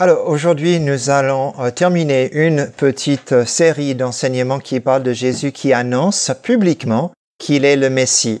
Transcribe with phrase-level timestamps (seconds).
[0.00, 5.50] Alors aujourd'hui, nous allons euh, terminer une petite euh, série d'enseignements qui parle de Jésus
[5.50, 8.40] qui annonce publiquement qu'il est le Messie.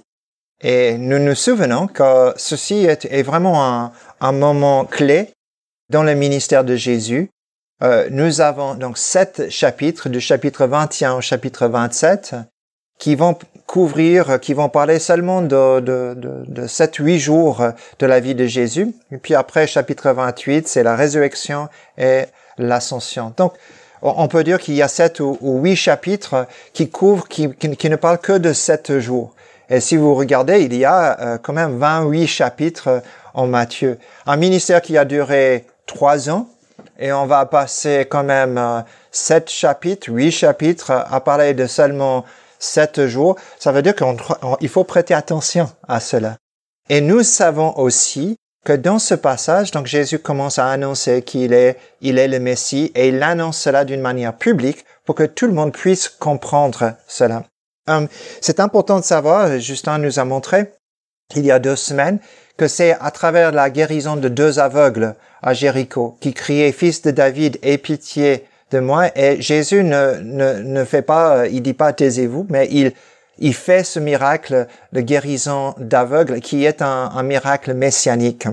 [0.60, 5.30] Et nous nous souvenons que ceci est, vraiment un, moment clé
[5.90, 7.28] dans le ministère de Jésus.
[7.82, 12.36] Euh, nous avons donc sept chapitres, du chapitre 21 au chapitre 27,
[13.00, 13.36] qui vont
[13.68, 17.62] couvrir, qui vont parler seulement de, de, de, de 7-8 jours
[17.98, 18.94] de la vie de Jésus.
[19.12, 21.68] Et puis après, chapitre 28, c'est la résurrection
[21.98, 22.22] et
[22.56, 23.34] l'ascension.
[23.36, 23.52] Donc,
[24.00, 27.96] on peut dire qu'il y a sept ou, huit chapitres qui couvrent, qui, qui, ne
[27.96, 29.34] parlent que de sept jours.
[29.68, 33.02] Et si vous regardez, il y a euh, quand même 28 chapitres
[33.34, 33.98] en Matthieu.
[34.26, 36.48] Un ministère qui a duré trois ans,
[36.98, 42.24] et on va passer quand même euh, sept chapitres, huit chapitres à parler de seulement
[42.58, 46.36] sept jours, ça veut dire qu'il faut prêter attention à cela.
[46.88, 51.76] Et nous savons aussi que dans ce passage, donc Jésus commence à annoncer qu'il est,
[52.00, 55.52] il est le Messie et il annonce cela d'une manière publique pour que tout le
[55.52, 57.44] monde puisse comprendre cela.
[57.86, 58.08] Hum,
[58.40, 60.72] c'est important de savoir, Justin nous a montré
[61.34, 62.18] il y a deux semaines,
[62.56, 67.10] que c'est à travers la guérison de deux aveugles à Jéricho qui criaient Fils de
[67.10, 69.06] David, aie pitié de moi.
[69.16, 72.92] Et Jésus ne, ne, ne fait pas, il dit pas taisez-vous, mais il,
[73.38, 78.46] il fait ce miracle de guérison d'aveugle qui est un, un, miracle messianique.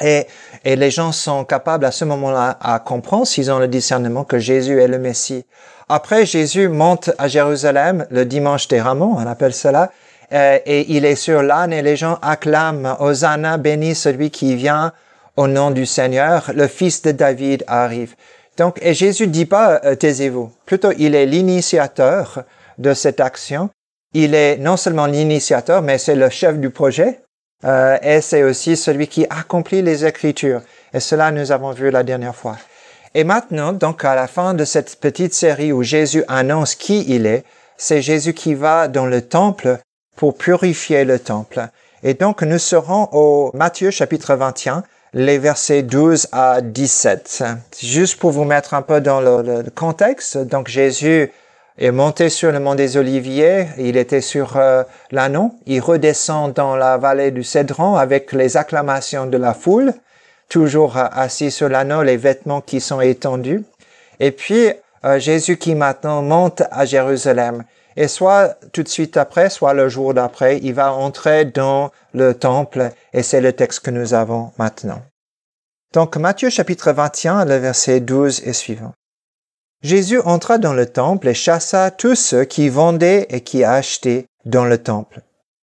[0.00, 0.26] Et,
[0.64, 4.38] et les gens sont capables à ce moment-là à comprendre, s'ils ont le discernement, que
[4.38, 5.44] Jésus est le Messie.
[5.88, 9.90] Après, Jésus monte à Jérusalem le dimanche des Rameaux, on appelle cela,
[10.32, 14.92] euh, et il est sur l'âne et les gens acclament Hosanna, béni celui qui vient
[15.36, 18.14] au nom du Seigneur, le fils de David arrive.
[18.58, 20.52] Donc, et Jésus dit pas euh, taisez-vous.
[20.66, 22.44] Plutôt, il est l'initiateur
[22.78, 23.70] de cette action.
[24.14, 27.20] Il est non seulement l'initiateur, mais c'est le chef du projet.
[27.64, 30.62] Euh, et c'est aussi celui qui accomplit les Écritures.
[30.92, 32.56] Et cela, nous avons vu la dernière fois.
[33.14, 37.26] Et maintenant, donc, à la fin de cette petite série où Jésus annonce qui il
[37.26, 37.44] est,
[37.76, 39.78] c'est Jésus qui va dans le temple
[40.16, 41.68] pour purifier le temple.
[42.02, 44.82] Et donc, nous serons au Matthieu chapitre 21
[45.14, 47.44] les versets 12 à 17.
[47.82, 50.38] Juste pour vous mettre un peu dans le, contexte.
[50.38, 51.30] Donc Jésus
[51.78, 56.76] est monté sur le mont des Oliviers, il était sur euh, l'anneau, il redescend dans
[56.76, 59.94] la vallée du Cédron avec les acclamations de la foule,
[60.48, 63.64] toujours assis sur l'anneau, les vêtements qui sont étendus.
[64.20, 64.70] Et puis
[65.04, 67.64] euh, Jésus qui maintenant monte à Jérusalem.
[67.96, 72.34] Et soit tout de suite après, soit le jour d'après, il va entrer dans le
[72.34, 75.02] temple et c'est le texte que nous avons maintenant.
[75.92, 78.92] Donc Matthieu chapitre 21, le verset 12 et suivant.
[79.82, 84.64] Jésus entra dans le temple et chassa tous ceux qui vendaient et qui achetaient dans
[84.64, 85.20] le temple.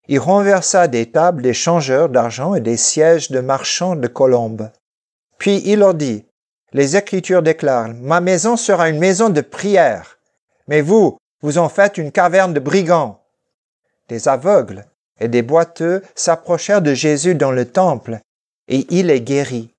[0.09, 4.71] Il renversa des tables des changeurs d'argent et des sièges de marchands de colombes.
[5.39, 6.27] Puis il leur dit,
[6.73, 10.19] les Écritures déclarent, Ma maison sera une maison de prière,
[10.67, 13.23] mais vous, vous en faites une caverne de brigands.
[14.09, 14.85] Des aveugles
[15.21, 18.21] et des boiteux s'approchèrent de Jésus dans le temple,
[18.69, 19.75] et il les guérit.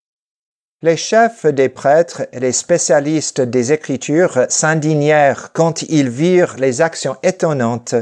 [0.83, 7.17] Les chefs des prêtres et les spécialistes des Écritures s'indignèrent quand ils virent les actions
[7.21, 7.95] étonnantes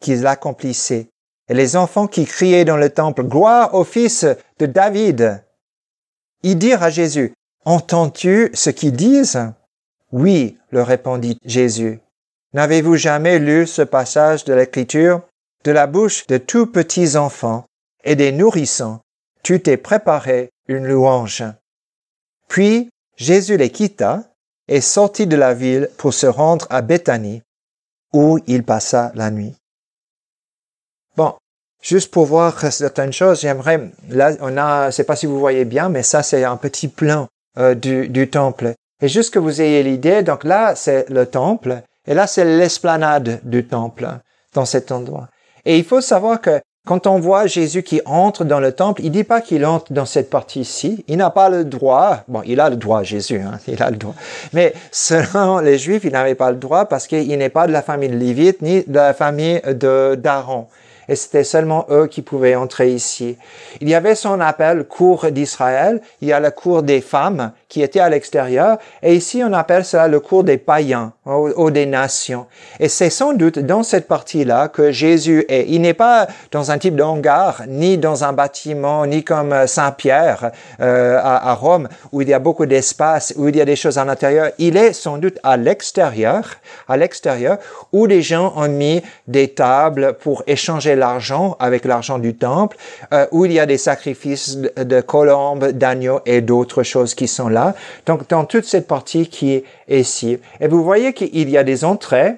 [0.00, 1.08] qu'il accomplissait,
[1.48, 4.24] et les enfants qui criaient dans le temple Gloire au fils
[4.58, 5.44] de David.
[6.42, 7.34] Ils dirent à Jésus,
[7.64, 9.52] Entends-tu ce qu'ils disent?
[10.10, 12.00] Oui, leur répondit Jésus.
[12.54, 15.22] N'avez-vous jamais lu ce passage de l'Écriture?
[15.64, 17.64] De la bouche de tout petits enfants
[18.04, 19.00] et des nourrissons,
[19.42, 21.44] tu t'es préparé une louange.
[22.48, 24.24] Puis Jésus les quitta
[24.68, 27.42] et sortit de la ville pour se rendre à Béthanie,
[28.12, 29.54] où il passa la nuit.
[31.16, 31.34] Bon,
[31.80, 35.64] juste pour voir certaines choses, j'aimerais, là, on a, je sais pas si vous voyez
[35.64, 38.74] bien, mais ça, c'est un petit plan euh, du, du temple.
[39.00, 43.40] Et juste que vous ayez l'idée, donc là, c'est le temple, et là, c'est l'esplanade
[43.44, 44.08] du temple,
[44.54, 45.28] dans cet endroit.
[45.64, 49.12] Et il faut savoir que quand on voit Jésus qui entre dans le temple, il
[49.12, 51.04] dit pas qu'il entre dans cette partie-ci.
[51.06, 52.24] Il n'a pas le droit.
[52.26, 54.16] Bon, il a le droit, Jésus, hein, il a le droit.
[54.52, 57.82] Mais selon les Juifs, il n'avait pas le droit parce qu'il n'est pas de la
[57.82, 60.66] famille de Lévite ni de la famille de d'Aaron
[61.08, 63.36] et c'était seulement eux qui pouvaient entrer ici.
[63.80, 67.80] Il y avait son appel cour d'Israël, il y a la cour des femmes qui
[67.80, 72.44] était à l'extérieur, et ici on appelle cela le cours des païens ou, des nations.
[72.78, 75.64] Et c'est sans doute dans cette partie-là que Jésus est.
[75.68, 80.52] Il n'est pas dans un type de hangar, ni dans un bâtiment, ni comme Saint-Pierre
[80.82, 83.96] euh, à, Rome, où il y a beaucoup d'espace, où il y a des choses
[83.96, 84.50] à l'intérieur.
[84.58, 86.42] Il est sans doute à l'extérieur,
[86.90, 87.56] à l'extérieur,
[87.92, 92.76] où les gens ont mis des tables pour échanger l'argent avec l'argent du temple,
[93.14, 97.48] euh, où il y a des sacrifices de colombes, d'agneaux et d'autres choses qui sont
[97.48, 97.61] là
[98.06, 100.38] Donc, dans toute cette partie qui est ici.
[100.60, 102.34] Et vous voyez qu'il y a des entrées,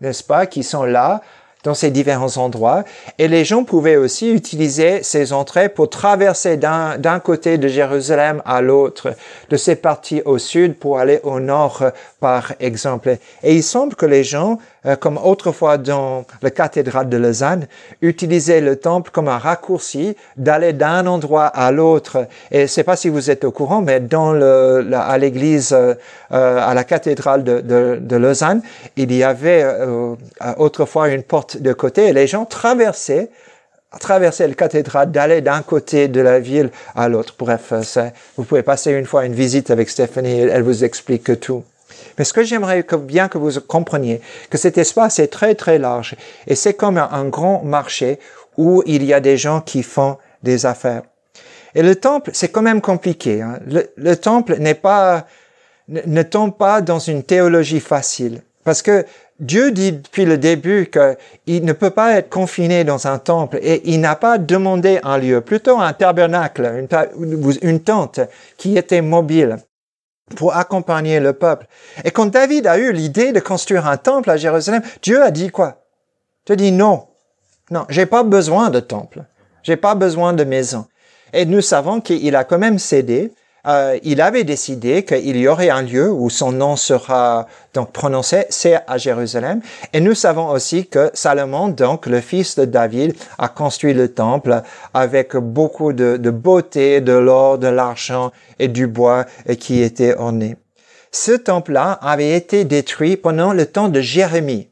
[0.00, 1.20] n'est-ce pas, qui sont là,
[1.62, 2.84] dans ces différents endroits.
[3.18, 8.60] Et les gens pouvaient aussi utiliser ces entrées pour traverser d'un côté de Jérusalem à
[8.60, 9.14] l'autre,
[9.50, 11.84] de ces parties au sud pour aller au nord,
[12.18, 13.16] par exemple.
[13.42, 17.66] Et il semble que les gens euh, comme autrefois dans la cathédrale de Lausanne,
[18.00, 22.26] utiliser le temple comme un raccourci d'aller d'un endroit à l'autre.
[22.50, 25.94] Et je sais pas si vous êtes au courant, mais dans le, à l'église, euh,
[26.32, 28.62] euh, à la cathédrale de, de, de, Lausanne,
[28.96, 29.66] il y avait
[30.56, 33.30] autrefois une porte de côté et les gens traversaient
[33.98, 37.34] traversaient la cathédrale, d'aller d'un côté de la ville à l'autre.
[37.38, 37.72] Bref,
[38.36, 41.64] vous pouvez passer une fois une visite avec Stéphanie, elle vous explique tout.
[42.18, 44.20] Mais ce que j'aimerais bien que vous compreniez,
[44.50, 46.16] que cet espace est très très large
[46.46, 48.18] et c'est comme un grand marché
[48.56, 51.02] où il y a des gens qui font des affaires.
[51.74, 53.42] Et le temple, c'est quand même compliqué.
[53.42, 53.58] Hein.
[53.96, 55.26] Le, temple n'est pas,
[55.88, 58.42] ne, tombe pas dans une théologie facile.
[58.64, 59.06] Parce que
[59.38, 63.80] Dieu dit depuis le début qu'il ne peut pas être confiné dans un temple et
[63.90, 66.86] il n'a pas demandé un lieu, plutôt un tabernacle,
[67.18, 68.20] une, une tente
[68.58, 69.56] qui était mobile
[70.36, 71.66] pour accompagner le peuple.
[72.04, 75.50] Et quand David a eu l'idée de construire un temple à Jérusalem, Dieu a dit
[75.50, 75.84] quoi?
[76.46, 77.06] Dieu a dit non.
[77.70, 79.24] Non, j'ai pas besoin de temple.
[79.62, 80.86] J'ai pas besoin de maison.
[81.32, 83.32] Et nous savons qu'il a quand même cédé
[83.66, 88.46] euh, il avait décidé qu'il y aurait un lieu où son nom sera donc prononcé,
[88.48, 89.60] c'est à Jérusalem.
[89.92, 94.62] Et nous savons aussi que Salomon, donc le fils de David, a construit le temple
[94.94, 99.26] avec beaucoup de, beauté, de l'or, de l'argent et du bois
[99.58, 100.56] qui était orné.
[101.12, 104.69] Ce temple-là avait été détruit pendant le temps de Jérémie.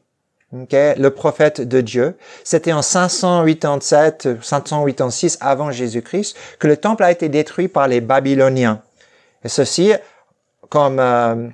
[0.51, 2.17] Le prophète de Dieu.
[2.43, 8.81] C'était en 587, 586 avant Jésus-Christ que le temple a été détruit par les Babyloniens.
[9.43, 9.93] Et ceci
[10.69, 11.47] comme, euh,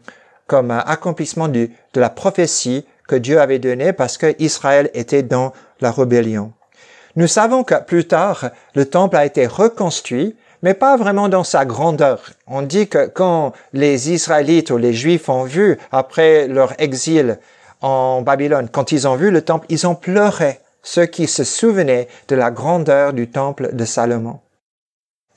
[0.48, 5.92] comme accomplissement de la prophétie que Dieu avait donnée parce que Israël était dans la
[5.92, 6.54] rébellion.
[7.16, 11.64] Nous savons que plus tard, le temple a été reconstruit, mais pas vraiment dans sa
[11.64, 12.32] grandeur.
[12.48, 17.38] On dit que quand les Israélites ou les Juifs ont vu, après leur exil
[17.86, 22.08] en Babylone, quand ils ont vu le temple, ils ont pleuré, ceux qui se souvenaient
[22.28, 24.40] de la grandeur du temple de Salomon.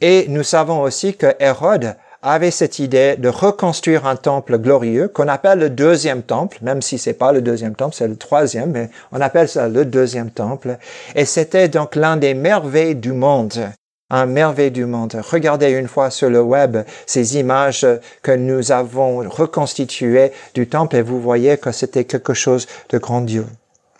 [0.00, 5.28] Et nous savons aussi que Hérode avait cette idée de reconstruire un temple glorieux qu'on
[5.28, 8.88] appelle le deuxième temple, même si c'est pas le deuxième temple, c'est le troisième, mais
[9.12, 10.78] on appelle ça le deuxième temple.
[11.14, 13.68] Et c'était donc l'un des merveilles du monde.
[14.10, 15.20] Un merveille du monde.
[15.30, 17.86] Regardez une fois sur le web ces images
[18.22, 23.46] que nous avons reconstituées du temple et vous voyez que c'était quelque chose de grandiose,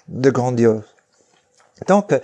[0.09, 0.83] de grandiose.
[1.87, 2.15] Donc,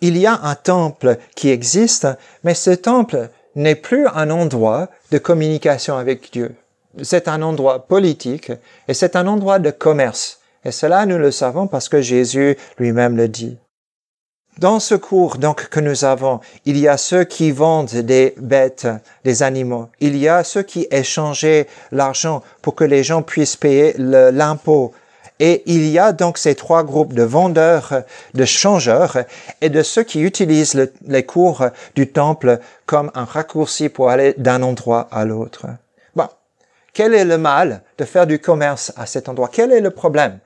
[0.00, 2.08] il y a un temple qui existe,
[2.42, 6.54] mais ce temple n'est plus un endroit de communication avec Dieu.
[7.02, 8.52] C'est un endroit politique
[8.88, 10.40] et c'est un endroit de commerce.
[10.64, 13.58] Et cela, nous le savons parce que Jésus lui-même le dit.
[14.58, 18.88] Dans ce cours donc que nous avons, il y a ceux qui vendent des bêtes,
[19.22, 19.88] des animaux.
[20.00, 24.92] Il y a ceux qui échangent l'argent pour que les gens puissent payer l'impôt
[25.38, 28.02] et il y a donc ces trois groupes de vendeurs,
[28.34, 29.18] de changeurs
[29.60, 34.64] et de ceux qui utilisent les cours du temple comme un raccourci pour aller d'un
[34.64, 35.66] endroit à l'autre.
[36.16, 36.26] Bon,
[36.92, 39.50] quel est le mal de faire du commerce à cet endroit?
[39.52, 40.40] Quel est le problème?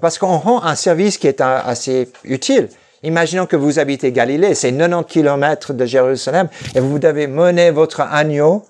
[0.00, 2.68] Parce qu'on rend un service qui est assez utile.
[3.02, 8.00] Imaginons que vous habitez Galilée, c'est 90 kilomètres de Jérusalem, et vous devez mener votre
[8.00, 8.64] agneau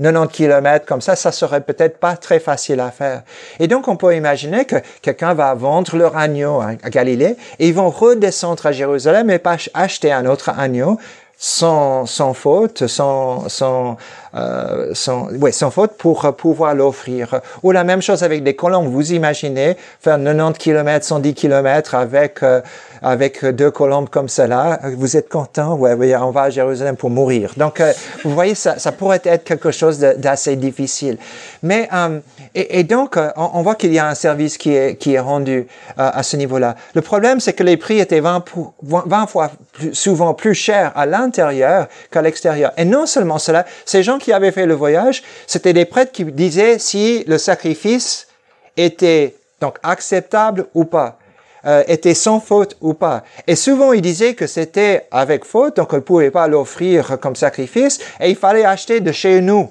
[0.00, 3.22] 90 kilomètres comme ça, ça serait peut-être pas très facile à faire.
[3.60, 7.74] Et donc, on peut imaginer que quelqu'un va vendre leur agneau à, Galilée et ils
[7.74, 9.40] vont redescendre à Jérusalem et
[9.74, 10.98] acheter un autre agneau
[11.36, 13.96] sans, sans faute, sans, sans,
[14.34, 17.40] euh, sans, ouais, sans faute pour pouvoir l'offrir.
[17.62, 18.88] Ou la même chose avec des colombes.
[18.88, 22.60] Vous imaginez faire 90 km, 110 km avec, euh,
[23.02, 24.80] avec deux colombes comme cela.
[24.96, 25.74] Vous êtes content?
[25.74, 27.52] Ouais, on va à Jérusalem pour mourir.
[27.56, 27.92] Donc, euh,
[28.24, 31.18] vous voyez, ça, ça pourrait être quelque chose d'assez difficile.
[31.62, 32.20] Mais, euh,
[32.54, 35.14] et, et, donc, euh, on, on voit qu'il y a un service qui est, qui
[35.14, 36.76] est rendu à ce niveau-là.
[36.94, 38.44] Le problème, c'est que les prix étaient 20,
[38.82, 42.72] 20 fois plus, souvent plus chers à l'intérieur qu'à l'extérieur.
[42.76, 46.24] Et non seulement cela, ces gens qui avaient fait le voyage, c'était des prêtres qui
[46.24, 48.26] disaient si le sacrifice
[48.76, 51.18] était donc acceptable ou pas.
[51.66, 53.24] Euh, était sans faute ou pas.
[53.46, 57.36] Et souvent, ils disaient que c'était avec faute, donc on ne pouvait pas l'offrir comme
[57.36, 59.70] sacrifice, et il fallait acheter de chez nous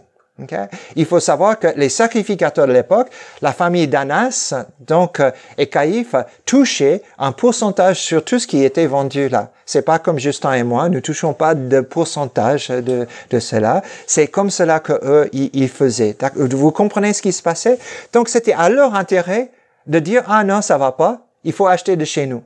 [0.96, 3.10] Il faut savoir que les sacrificateurs de l'époque,
[3.44, 8.88] la famille d'Anas, donc euh, et Caïphe, touchaient un pourcentage sur tout ce qui était
[8.88, 9.52] vendu là.
[9.68, 13.84] C'est pas comme Justin et moi, nous touchons pas de pourcentage de, de cela.
[14.08, 16.18] C'est comme cela que eux ils, faisaient.
[16.36, 17.78] Vous comprenez ce qui se passait?
[18.12, 19.52] Donc c'était à leur intérêt
[19.86, 22.44] de dire ah non ça va pas, il faut acheter de chez nous.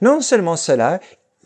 [0.00, 0.98] Non seulement cela,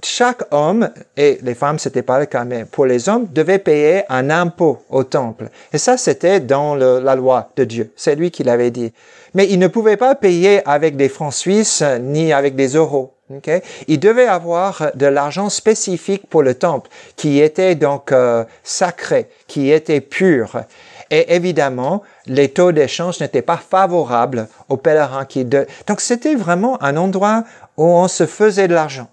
[0.07, 4.05] chaque homme, et les femmes c'était pas le cas, mais pour les hommes, devait payer
[4.09, 5.49] un impôt au temple.
[5.73, 7.93] Et ça, c'était dans la loi de Dieu.
[7.97, 8.93] C'est lui qui l'avait dit.
[9.35, 13.15] Mais il ne pouvait pas payer avec des francs suisses ni avec des euros.
[13.35, 13.63] Okay?
[13.89, 19.73] Il devait avoir de l'argent spécifique pour le temple, qui était donc euh, sacré, qui
[19.73, 20.63] était pur.
[21.11, 25.45] Et évidemment, les taux d'échange n'étaient pas favorables aux pèlerins qui...
[25.45, 25.67] De...
[25.89, 27.45] Donc c'était vraiment un endroit
[27.77, 29.09] où on se faisait de l'argent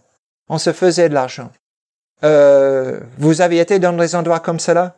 [0.53, 1.49] on se faisait de l'argent.
[2.23, 4.97] Euh, vous avez été dans des endroits comme cela?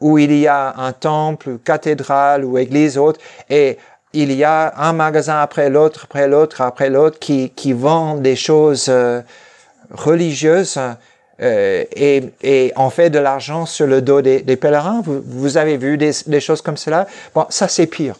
[0.00, 3.78] Où il y a un temple, cathédrale ou église autre, et
[4.12, 8.36] il y a un magasin après l'autre, après l'autre, après l'autre, qui, qui vend des
[8.36, 9.22] choses euh,
[9.90, 10.78] religieuses
[11.40, 15.02] euh, et, et on fait de l'argent sur le dos des, pèlerins?
[15.04, 17.06] Vous, avez vu des, des, choses comme cela?
[17.34, 18.16] Bon, ça c'est pire.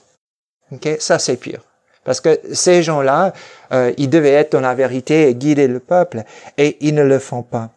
[0.99, 1.61] Ça c'est pire.
[2.05, 3.33] Parce que ces gens-là,
[3.73, 6.23] euh, ils devaient être dans la vérité et guider le peuple,
[6.59, 7.71] et ils ne le font pas.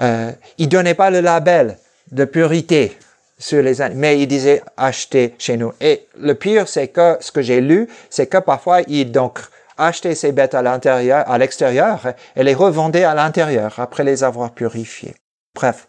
[0.00, 1.78] Euh, ils donnaient pas le label
[2.10, 2.96] de purité
[3.38, 5.72] sur les animaux, mais ils disaient acheter chez nous.
[5.80, 9.38] Et le pire, c'est que ce que j'ai lu, c'est que parfois ils donc
[9.78, 12.00] achetaient ces bêtes à l'intérieur, à l'extérieur,
[12.36, 15.14] et les revendaient à l'intérieur après les avoir purifiées.
[15.54, 15.88] Bref,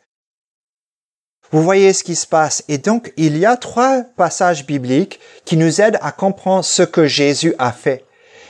[1.52, 2.64] vous voyez ce qui se passe.
[2.68, 7.06] Et donc, il y a trois passages bibliques qui nous aident à comprendre ce que
[7.06, 8.06] Jésus a fait.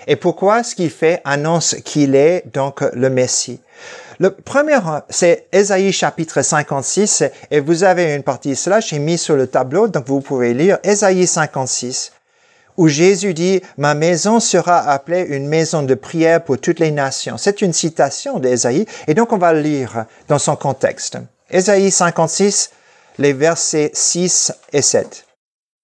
[0.07, 3.59] Et pourquoi ce qu'il fait annonce qu'il est donc le Messie.
[4.19, 4.77] Le premier,
[5.09, 9.47] c'est Ésaïe chapitre 56, et vous avez une partie de cela, j'ai mis sur le
[9.47, 12.11] tableau, donc vous pouvez lire Ésaïe 56,
[12.77, 17.37] où Jésus dit, ma maison sera appelée une maison de prière pour toutes les nations.
[17.37, 21.17] C'est une citation d'Ésaïe, et donc on va le lire dans son contexte.
[21.49, 22.69] Ésaïe 56,
[23.21, 25.25] les versets 6 et 7.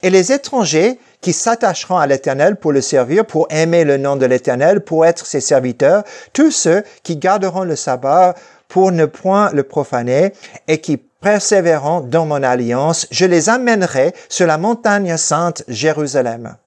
[0.03, 4.25] Et les étrangers qui s'attacheront à l'Éternel pour le servir, pour aimer le nom de
[4.25, 6.03] l'Éternel, pour être ses serviteurs,
[6.33, 8.35] tous ceux qui garderont le sabbat
[8.67, 10.33] pour ne point le profaner
[10.67, 16.57] et qui persévéreront dans mon alliance, je les amènerai sur la montagne sainte Jérusalem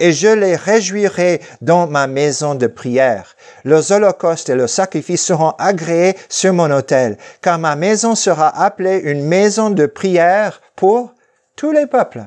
[0.00, 3.36] et je les réjouirai dans ma maison de prière.
[3.64, 8.98] Leurs holocaustes et leurs sacrifices seront agréés sur mon autel, car ma maison sera appelée
[8.98, 11.14] une maison de prière pour
[11.56, 12.24] tous les peuples.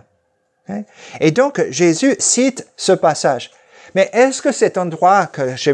[0.70, 0.84] Hein?
[1.20, 3.52] Et donc, Jésus cite ce passage.
[3.94, 5.74] Mais est-ce que cet endroit que j'ai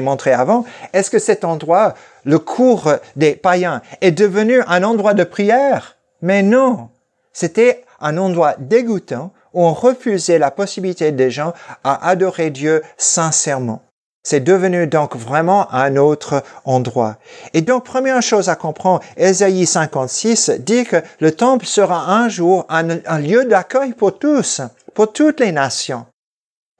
[0.00, 5.24] montré avant, est-ce que cet endroit, le cours des païens, est devenu un endroit de
[5.24, 5.96] prière?
[6.22, 6.88] Mais non.
[7.34, 13.82] C'était un endroit dégoûtant on refusait la possibilité des gens à adorer Dieu sincèrement.
[14.22, 17.16] C'est devenu donc vraiment un autre endroit.
[17.54, 22.66] Et donc, première chose à comprendre, Ésaïe 56 dit que le temple sera un jour
[22.68, 22.82] un,
[23.20, 24.60] lieu d'accueil pour tous,
[24.94, 26.06] pour toutes les nations.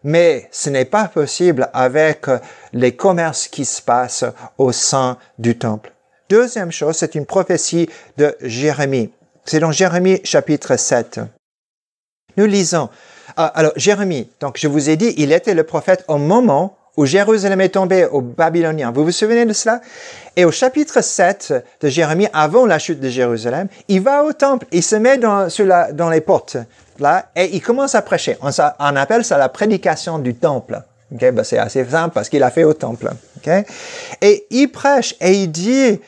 [0.02, 2.26] Mais ce n'est pas possible avec
[2.73, 4.25] les commerces qui se passent
[4.59, 5.92] au sein du temple.
[6.28, 9.12] Deuxième chose, c'est une prophétie de Jérémie.
[9.45, 11.21] C'est dans Jérémie chapitre 7.
[12.36, 12.88] Nous lisons.
[13.36, 17.04] Ah, alors, Jérémie, donc je vous ai dit, il était le prophète au moment où
[17.04, 18.90] Jérusalem est tombée aux Babyloniens.
[18.90, 19.80] Vous vous souvenez de cela?
[20.36, 24.66] Et au chapitre 7 de Jérémie, avant la chute de Jérusalem, il va au temple,
[24.72, 26.56] il se met dans, sur la, dans les portes,
[26.98, 28.38] là, et il commence à prêcher.
[28.40, 30.82] On, on appelle ça la prédication du temple.
[31.14, 31.32] Okay?
[31.32, 33.10] Ben, c'est assez simple parce qu'il a fait au temple.
[33.38, 33.64] Okay?
[34.22, 36.00] Et il prêche et il dit,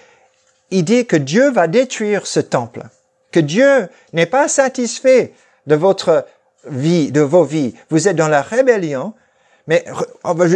[0.70, 2.82] il dit que Dieu va détruire ce temple,
[3.30, 5.32] que Dieu n'est pas satisfait
[5.68, 6.26] de votre
[6.68, 7.74] vie, de vos vies.
[7.90, 9.14] Vous êtes dans la rébellion,
[9.68, 9.84] mais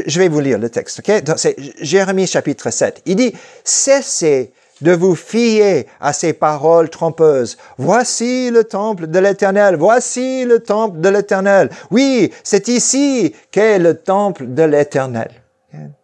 [0.07, 1.23] je vais vous lire le texte, ok?
[1.37, 3.02] C'est Jérémie chapitre 7.
[3.07, 7.57] Il dit, cessez de vous fier à ces paroles trompeuses.
[7.78, 9.76] Voici le temple de l'Éternel.
[9.76, 11.71] Voici le temple de l'Éternel.
[11.90, 15.31] Oui, c'est ici qu'est le temple de l'Éternel.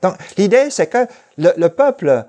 [0.03, 1.07] Donc, l'idée, c'est que
[1.39, 2.25] le, le, peuple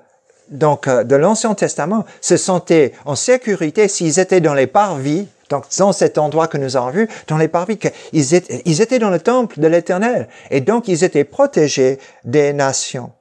[0.50, 5.64] donc euh, de l'Ancien Testament se sentait en sécurité s'ils étaient dans les parvis donc,
[5.78, 7.78] dans cet endroit que nous avons vu, dans les parvis,
[8.12, 10.28] ils étaient, ils étaient dans le temple de l'Éternel.
[10.50, 13.12] Et donc, ils étaient protégés des nations.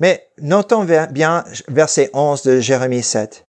[0.00, 3.44] Mais notons bien verset 11 de Jérémie 7.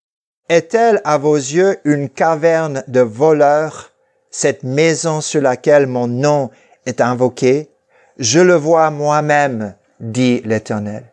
[0.50, 3.92] Est-elle à vos yeux une caverne de voleurs,
[4.30, 6.52] cette maison sur laquelle mon nom
[6.86, 7.70] est invoqué?
[8.18, 11.06] Je le vois moi-même, dit l'Éternel.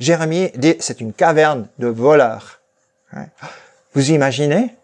[0.00, 2.60] Jérémie dit, c'est une caverne de voleurs.
[3.12, 3.26] Hein?
[3.94, 4.74] Vous imaginez?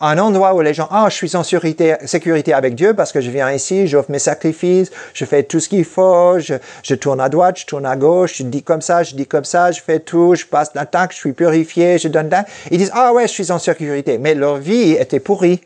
[0.00, 3.20] Un endroit où les gens, ah, je suis en sécurité, sécurité avec Dieu parce que
[3.20, 7.20] je viens ici, j'offre mes sacrifices, je fais tout ce qu'il faut, je, je tourne
[7.20, 9.80] à droite, je tourne à gauche, je dis comme ça, je dis comme ça, je
[9.80, 12.44] fais tout, je passe l'attaque, je suis purifié, je donne d'un.
[12.70, 14.18] Ils disent, ah ouais, je suis en sécurité.
[14.18, 15.60] Mais leur vie était pourrie.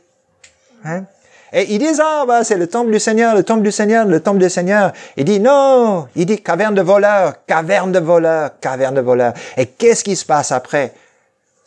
[0.85, 1.05] Hein?
[1.53, 4.21] Et ils disent, ah, bah, c'est le temple du Seigneur, le temple du Seigneur, le
[4.21, 4.93] temple du Seigneur.
[5.19, 9.35] Il dit, non, il dit, caverne de voleurs, caverne de voleurs, caverne de voleurs.
[9.59, 10.95] Et qu'est-ce qui se passe après?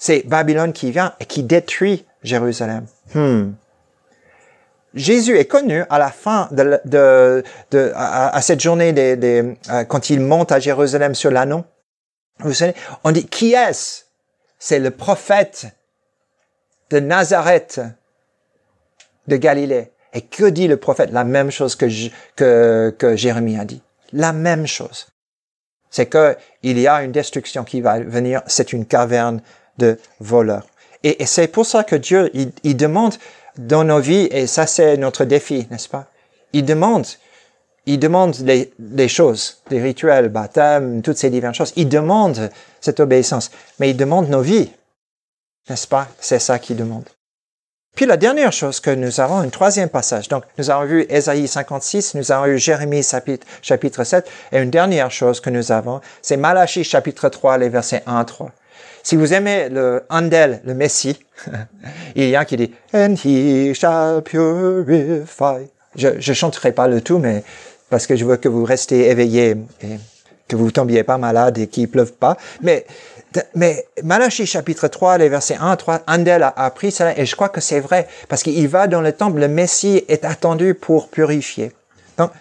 [0.05, 2.85] C'est Babylone qui vient et qui détruit Jérusalem.
[3.15, 3.53] Hmm.
[4.93, 9.83] Jésus est connu à la fin de, de, de à, cette journée des, des, euh,
[9.85, 11.63] quand il monte à Jérusalem sur l'anneau.
[12.37, 14.03] Vous savez, on dit qui est-ce?
[14.59, 15.75] C'est le prophète
[16.91, 17.81] de Nazareth
[19.25, 19.91] de Galilée.
[20.13, 21.09] Et que dit le prophète?
[21.13, 21.87] La même chose que,
[22.35, 23.81] que, que Jérémie a dit.
[24.13, 25.07] La même chose.
[25.89, 28.43] C'est que il y a une destruction qui va venir.
[28.45, 29.41] C'est une caverne
[29.77, 30.65] de voleurs.
[31.03, 32.31] Et, c'est pour ça que Dieu,
[32.63, 33.13] il, demande
[33.57, 36.07] dans nos vies, et ça c'est notre défi, n'est-ce pas?
[36.51, 37.05] Il demande,
[37.85, 41.73] il demande les, les choses, les rituels, baptême, toutes ces diverses choses.
[41.75, 42.49] Il demande
[42.81, 44.71] cette obéissance, mais il demande nos vies,
[45.69, 46.07] n'est-ce pas?
[46.19, 47.05] C'est ça qu'il demande.
[47.95, 50.27] Puis la dernière chose que nous avons, un troisième passage.
[50.27, 54.69] Donc, nous avons vu Ésaïe 56, nous avons eu Jérémie chapitre, chapitre 7, et une
[54.69, 58.51] dernière chose que nous avons, c'est Malachie chapitre 3, les versets 1 à 3.
[59.05, 61.23] Si vous aimez le Andel, le Messie,
[62.15, 65.67] il y a un qui dit And he shall purify.
[65.95, 67.43] Je ne chanterai pas le tout, mais
[67.91, 69.99] parce que je veux que vous restez éveillés et
[70.47, 72.35] que vous tombiez pas malade et qu'il pleuve pas.
[72.63, 72.87] Mais
[73.53, 77.35] mais Malachie chapitre 3, les versets 1 à 3, Andel a appris cela et je
[77.35, 81.09] crois que c'est vrai parce qu'il va dans le temple, le Messie est attendu pour
[81.09, 81.73] purifier.
[82.17, 82.31] Donc,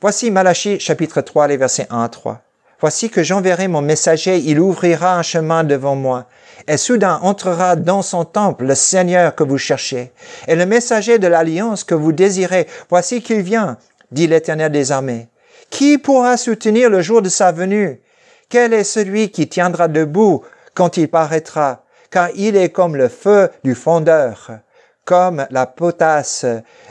[0.00, 2.40] voici Malachie chapitre 3, les versets 1 à 3.
[2.84, 6.26] Voici que j'enverrai mon messager, il ouvrira un chemin devant moi.
[6.68, 10.12] Et soudain entrera dans son temple le Seigneur que vous cherchez,
[10.48, 12.66] et le messager de l'alliance que vous désirez.
[12.90, 13.78] Voici qu'il vient,
[14.10, 15.28] dit l'Éternel des armées.
[15.70, 18.02] Qui pourra soutenir le jour de sa venue?
[18.50, 20.42] Quel est celui qui tiendra debout
[20.74, 21.86] quand il paraîtra?
[22.10, 24.58] Car il est comme le feu du fondeur,
[25.06, 26.44] comme la potasse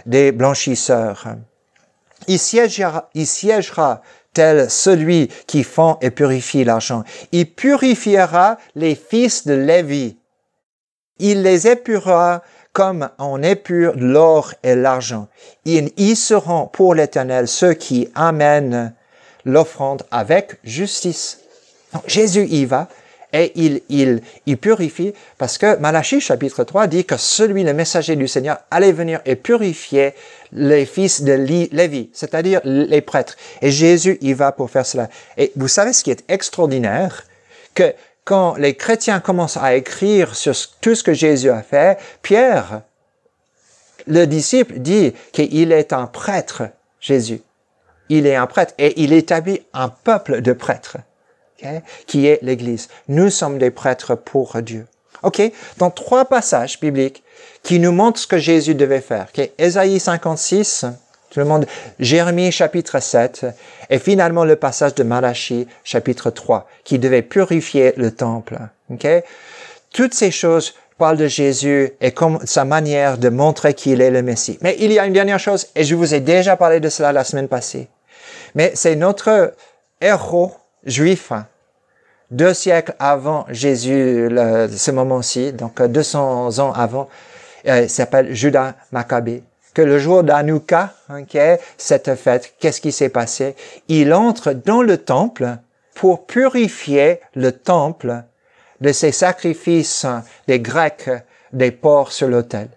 [0.07, 1.35] des blanchisseurs.
[2.27, 4.01] Il siégera, il siégera
[4.33, 7.03] tel celui qui fond et purifie l'argent.
[7.31, 10.17] Il purifiera les fils de Lévi.
[11.19, 12.41] Il les épurera
[12.73, 15.27] comme on épure l'or et l'argent.
[15.65, 18.93] Ils y seront pour l'Éternel ceux qui amènent
[19.45, 21.39] l'offrande avec justice.
[22.07, 22.89] Jésus y va
[23.33, 28.15] et il, il, il purifie parce que Malachie chapitre 3 dit que celui, le messager
[28.15, 30.13] du Seigneur, allait venir et purifier
[30.51, 33.35] les fils de Lévi, c'est-à-dire les prêtres.
[33.61, 35.09] Et Jésus y va pour faire cela.
[35.37, 37.23] Et vous savez ce qui est extraordinaire?
[37.73, 37.93] Que
[38.23, 42.83] quand les chrétiens commencent à écrire sur tout ce que Jésus a fait, Pierre,
[44.05, 46.63] le disciple, dit qu'il est un prêtre,
[46.99, 47.41] Jésus.
[48.09, 50.97] Il est un prêtre et il établit un peuple de prêtres
[52.07, 52.89] qui est l'Église.
[53.07, 54.85] Nous sommes des prêtres pour Dieu.
[55.23, 55.41] OK?
[55.77, 57.23] Dans trois passages bibliques
[57.63, 59.27] qui nous montrent ce que Jésus devait faire.
[59.29, 59.53] Okay?
[59.57, 60.85] Ésaïe 56,
[61.29, 61.65] tout le monde,
[61.99, 63.45] Jérémie chapitre 7,
[63.89, 68.59] et finalement le passage de Malachie chapitre 3, qui devait purifier le temple.
[68.91, 69.23] Okay?
[69.93, 74.21] Toutes ces choses parlent de Jésus et comme sa manière de montrer qu'il est le
[74.21, 74.59] Messie.
[74.61, 77.11] Mais il y a une dernière chose, et je vous ai déjà parlé de cela
[77.11, 77.87] la semaine passée.
[78.55, 79.53] Mais c'est notre
[80.01, 80.53] héros
[80.85, 81.31] juif
[82.33, 87.07] deux siècles avant Jésus, ce moment-ci, donc 200 ans avant,
[87.67, 89.43] euh, s'appelle Judas Maccabée.
[89.73, 93.55] Que le jour d'Anouka, okay, cette fête, qu'est-ce qui s'est passé?
[93.87, 95.57] Il entre dans le temple
[95.95, 98.23] pour purifier le temple
[98.81, 100.05] de ces sacrifices
[100.47, 101.09] des Grecs,
[101.53, 102.67] des porcs sur l'autel.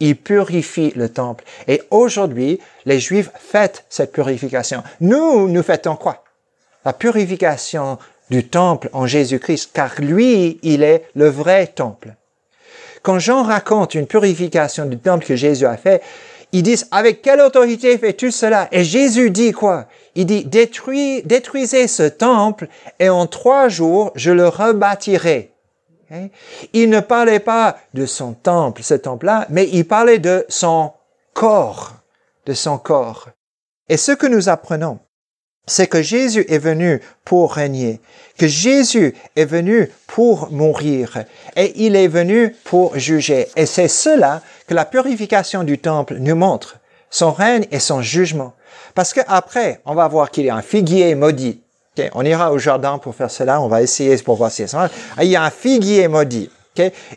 [0.00, 1.44] Il purifie le temple.
[1.68, 4.82] Et aujourd'hui, les Juifs fêtent cette purification.
[5.00, 6.24] Nous, nous fêtons quoi?
[6.84, 7.98] La purification
[8.30, 12.14] du temple en Jésus-Christ, car lui, il est le vrai temple.
[13.02, 16.02] Quand Jean raconte une purification du temple que Jésus a fait,
[16.52, 18.68] ils disent, avec quelle autorité fais-tu cela?
[18.72, 19.86] Et Jésus dit quoi?
[20.16, 25.52] Il dit, détruisez ce temple et en trois jours, je le rebâtirai.
[26.72, 30.92] Il ne parlait pas de son temple, ce temple-là, mais il parlait de son
[31.34, 31.92] corps,
[32.46, 33.28] de son corps.
[33.88, 34.98] Et ce que nous apprenons,
[35.70, 38.00] c'est que Jésus est venu pour régner,
[38.36, 43.46] que Jésus est venu pour mourir et il est venu pour juger.
[43.54, 46.78] Et c'est cela que la purification du temple nous montre,
[47.08, 48.52] son règne et son jugement.
[48.96, 51.60] Parce que après, on va voir qu'il y a un figuier maudit.
[52.14, 55.28] On ira au jardin pour faire cela, on va essayer pour voir si ça Il
[55.28, 56.50] y a un figuier maudit.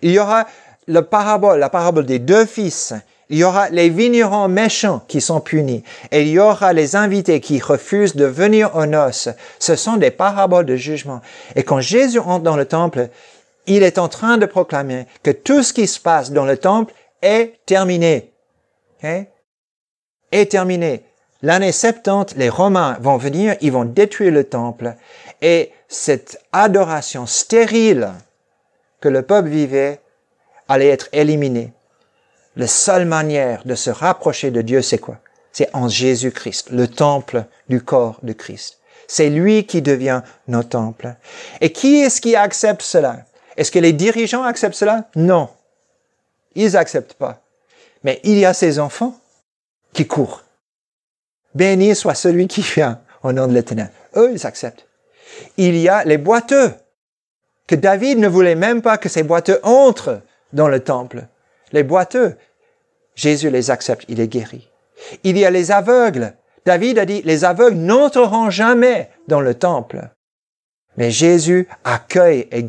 [0.03, 0.45] Il y aura
[0.87, 2.93] le parabole, la parabole des deux fils.
[3.33, 7.39] Il y aura les vignerons méchants qui sont punis et il y aura les invités
[7.39, 9.27] qui refusent de venir aux noces.
[9.57, 11.19] Ce sont des paraboles de jugement.
[11.55, 13.09] Et quand Jésus entre dans le temple,
[13.65, 16.93] il est en train de proclamer que tout ce qui se passe dans le temple
[17.23, 18.31] est terminé.
[19.01, 21.03] Est terminé.
[21.41, 24.93] L'année 70, les Romains vont venir, ils vont détruire le temple.
[25.41, 28.11] Et cette adoration stérile
[29.01, 30.01] que le peuple vivait
[30.69, 31.73] allait être éliminée.
[32.55, 35.17] La seule manière de se rapprocher de Dieu, c'est quoi?
[35.51, 38.79] C'est en Jésus-Christ, le temple du corps de Christ.
[39.07, 41.15] C'est lui qui devient notre temple.
[41.61, 43.25] Et qui est-ce qui accepte cela?
[43.57, 45.09] Est-ce que les dirigeants acceptent cela?
[45.15, 45.49] Non.
[46.55, 47.41] Ils acceptent pas.
[48.03, 49.15] Mais il y a ces enfants
[49.93, 50.43] qui courent.
[51.53, 53.91] Béni soit celui qui vient au nom de l'Éternel.
[54.15, 54.87] Eux, ils acceptent.
[55.57, 56.73] Il y a les boiteux,
[57.67, 61.27] que David ne voulait même pas que ces boiteux entrent dans le temple.
[61.73, 62.37] Les boiteux,
[63.15, 64.69] Jésus les accepte, il est guéri.
[65.23, 66.33] Il y a les aveugles.
[66.65, 70.09] David a dit, les aveugles n'entreront jamais dans le temple.
[70.95, 72.65] Mais Jésus accueille et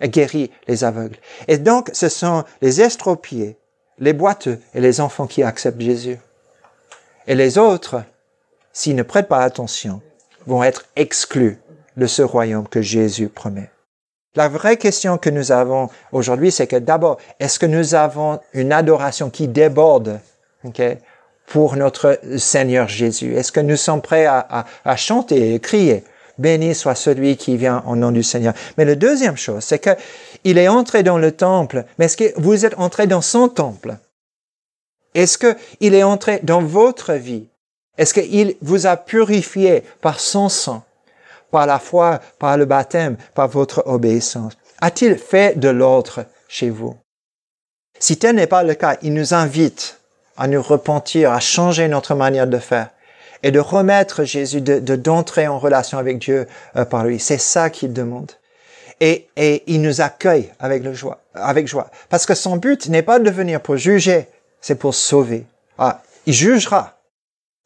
[0.00, 1.16] et guérit les aveugles.
[1.48, 3.56] Et donc, ce sont les estropiés,
[3.98, 6.18] les boiteux et les enfants qui acceptent Jésus.
[7.26, 8.02] Et les autres,
[8.72, 10.00] s'ils ne prêtent pas attention,
[10.46, 11.58] vont être exclus
[11.96, 13.70] de ce royaume que Jésus promet.
[14.36, 18.70] La vraie question que nous avons aujourd'hui, c'est que d'abord, est-ce que nous avons une
[18.70, 20.20] adoration qui déborde
[21.46, 23.34] pour notre Seigneur Jésus?
[23.34, 26.04] Est-ce que nous sommes prêts à, chanter et crier
[26.38, 28.52] Béni soit celui qui vient au nom du Seigneur.
[28.76, 29.96] Mais la deuxième chose, c'est que
[30.44, 33.96] il est entré dans le temple, mais est-ce que vous êtes entré dans son temple?
[35.14, 37.48] Est-ce que il est entré dans votre vie?
[37.96, 40.84] Est-ce qu'il vous a purifié par son sang?
[41.50, 46.96] Par la foi, par le baptême, par votre obéissance A-t-il fait de l'autre chez vous?
[47.98, 50.00] Si tel n'est pas le cas, il nous invite
[50.36, 52.90] à nous repentir, à changer notre manière de faire
[53.42, 57.18] et de remettre Jésus, de d'entrer en relation avec Dieu euh, par lui.
[57.18, 58.32] C'est ça qu'il demande.
[59.00, 61.90] Et, et il nous accueille avec, joie, avec joie.
[62.08, 64.26] Parce que son but n'est pas de venir pour juger,
[64.60, 65.44] c'est pour sauver.
[65.78, 66.98] Ah, il jugera.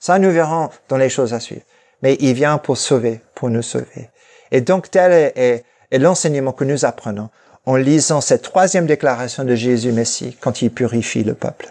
[0.01, 1.63] Ça, nous verrons dans les choses à suivre
[2.03, 4.11] mais il vient pour sauver, pour nous sauver.
[4.51, 7.31] Et donc tel est, l'enseignement que nous apprenons
[7.67, 11.69] en lisant cette troisième déclaration de Jésus Messie quand il purifie le peuple.